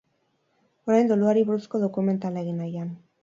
[0.91, 2.93] Orain doluari buruzko dokumentala egin nahian.